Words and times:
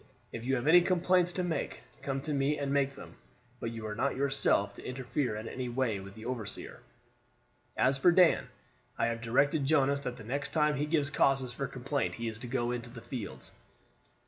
If 0.31 0.43
you 0.43 0.55
have 0.55 0.65
any 0.65 0.81
complaints 0.81 1.31
to 1.33 1.43
make, 1.43 1.81
come 2.01 2.21
to 2.21 2.33
me 2.33 2.57
and 2.57 2.73
make 2.73 2.95
them; 2.95 3.17
but 3.59 3.69
you 3.69 3.85
are 3.85 3.93
not 3.93 4.15
yourself 4.15 4.73
to 4.73 4.83
interfere 4.83 5.35
in 5.35 5.47
any 5.47 5.69
way 5.69 5.99
with 5.99 6.15
the 6.15 6.25
overseer. 6.25 6.79
As 7.77 7.99
for 7.99 8.11
Dan, 8.11 8.47
I 8.97 9.05
have 9.05 9.21
directed 9.21 9.63
Jonas 9.65 9.99
that 10.01 10.17
the 10.17 10.23
next 10.23 10.53
time 10.53 10.77
he 10.77 10.87
gives 10.87 11.11
cause 11.11 11.53
for 11.53 11.67
complaint 11.67 12.15
he 12.15 12.27
is 12.27 12.39
to 12.39 12.47
go 12.47 12.71
into 12.71 12.89
the 12.89 12.99
fields." 13.03 13.51